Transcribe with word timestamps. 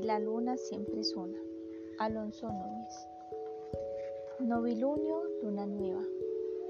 la 0.00 0.18
luna 0.18 0.56
siempre 0.56 1.00
es 1.00 1.14
una. 1.14 1.38
Alonso 1.98 2.48
Núñez. 2.50 3.08
Novilunio, 4.40 5.22
luna 5.42 5.66
nueva, 5.66 6.02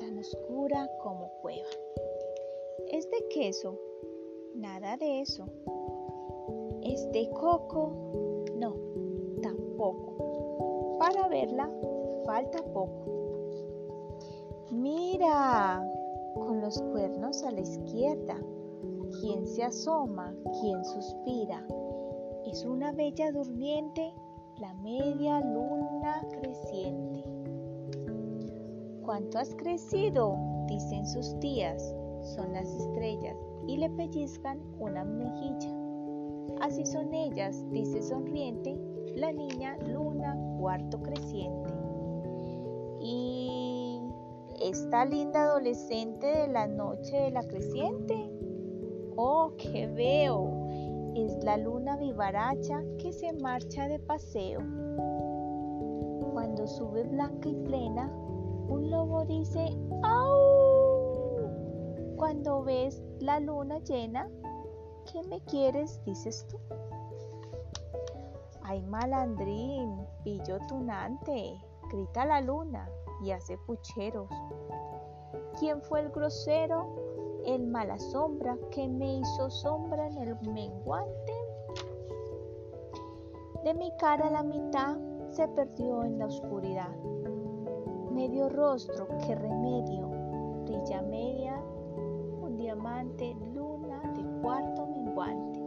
tan 0.00 0.18
oscura 0.18 0.90
como 1.00 1.30
cueva. 1.40 1.68
¿Es 2.90 3.08
de 3.10 3.28
queso? 3.28 3.78
Nada 4.56 4.96
de 4.96 5.20
eso. 5.20 5.46
¿Es 6.82 7.08
de 7.12 7.30
coco? 7.30 8.44
No, 8.56 8.74
tampoco. 9.40 10.96
Para 10.98 11.28
verla 11.28 11.70
falta 12.24 12.62
poco. 12.72 13.12
Mira, 14.72 15.88
con 16.34 16.60
los 16.60 16.82
cuernos 16.82 17.44
a 17.44 17.52
la 17.52 17.60
izquierda. 17.60 18.36
¿Quién 19.20 19.46
se 19.46 19.62
asoma? 19.62 20.34
¿Quién 20.60 20.84
suspira? 20.84 21.64
Es 22.52 22.66
una 22.66 22.92
bella 22.92 23.32
durmiente, 23.32 24.12
la 24.58 24.74
media 24.74 25.40
luna 25.40 26.20
creciente. 26.32 27.24
¿Cuánto 29.02 29.38
has 29.38 29.54
crecido? 29.54 30.36
dicen 30.66 31.06
sus 31.06 31.40
tías, 31.40 31.82
son 32.34 32.52
las 32.52 32.68
estrellas, 32.68 33.38
y 33.66 33.78
le 33.78 33.88
pellizcan 33.88 34.60
una 34.78 35.02
mejilla. 35.02 35.74
Así 36.60 36.84
son 36.84 37.14
ellas, 37.14 37.64
dice 37.70 38.02
sonriente, 38.02 38.78
la 39.16 39.32
niña 39.32 39.78
luna 39.86 40.36
cuarto 40.60 41.00
creciente. 41.00 41.72
Y 43.00 43.98
esta 44.60 45.06
linda 45.06 45.44
adolescente 45.44 46.26
de 46.26 46.48
la 46.48 46.66
noche 46.66 47.16
de 47.16 47.30
la 47.30 47.44
creciente. 47.44 48.30
Oh, 49.16 49.52
qué 49.56 49.86
veo 49.86 50.61
es 51.14 51.44
la 51.44 51.56
luna 51.56 51.96
vivaracha 51.96 52.82
que 52.98 53.12
se 53.12 53.32
marcha 53.34 53.88
de 53.88 53.98
paseo. 53.98 54.60
Cuando 56.32 56.66
sube 56.66 57.04
blanca 57.04 57.48
y 57.48 57.54
plena, 57.54 58.10
un 58.68 58.90
lobo 58.90 59.24
dice 59.26 59.76
¡Au! 60.02 61.50
Cuando 62.16 62.62
ves 62.62 63.02
la 63.20 63.40
luna 63.40 63.78
llena, 63.80 64.28
¿qué 65.10 65.22
me 65.28 65.40
quieres? 65.44 66.00
dices 66.04 66.46
tú. 66.48 66.56
Ay 68.62 68.80
malandrín, 68.82 70.06
pillo 70.24 70.58
tunante, 70.68 71.60
grita 71.90 72.24
la 72.24 72.40
luna 72.40 72.88
y 73.22 73.30
hace 73.30 73.58
pucheros. 73.58 74.28
¿Quién 75.58 75.82
fue 75.82 76.00
el 76.00 76.10
grosero? 76.10 77.02
el 77.44 77.66
mala 77.66 77.98
sombra 77.98 78.56
que 78.70 78.88
me 78.88 79.18
hizo 79.18 79.50
sombra 79.50 80.06
en 80.06 80.18
el 80.18 80.36
menguante. 80.52 81.32
De 83.64 83.74
mi 83.74 83.92
cara 83.98 84.30
la 84.30 84.42
mitad 84.42 84.96
se 85.30 85.48
perdió 85.48 86.04
en 86.04 86.18
la 86.18 86.26
oscuridad. 86.26 86.94
Medio 88.12 88.48
rostro, 88.48 89.08
qué 89.26 89.34
remedio, 89.34 90.08
brilla 90.64 91.02
media, 91.02 91.60
un 92.40 92.56
diamante, 92.56 93.34
luna 93.54 94.02
de 94.14 94.40
cuarto 94.42 94.86
menguante. 94.86 95.60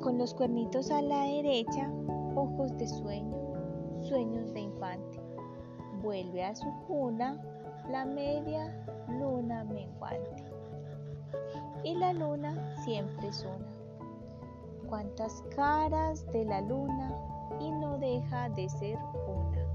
Con 0.00 0.18
los 0.18 0.34
cuernitos 0.34 0.90
a 0.90 1.00
la 1.02 1.24
derecha, 1.24 1.90
ojos 2.36 2.76
de 2.76 2.86
sueño, 2.86 3.36
sueños 4.02 4.52
de 4.52 4.60
infante. 4.60 5.33
Vuelve 6.04 6.44
a 6.44 6.54
su 6.54 6.70
cuna 6.86 7.42
la 7.90 8.04
media 8.04 8.70
luna 9.08 9.64
menguante. 9.64 10.44
Y 11.82 11.94
la 11.94 12.12
luna 12.12 12.76
siempre 12.84 13.28
es 13.28 13.42
una. 13.42 14.86
Cuántas 14.86 15.42
caras 15.56 16.26
de 16.30 16.44
la 16.44 16.60
luna 16.60 17.10
y 17.58 17.70
no 17.70 17.96
deja 17.96 18.50
de 18.50 18.68
ser 18.68 18.98
una. 19.26 19.73